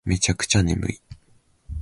[0.03, 0.99] めちゃくちゃ眠い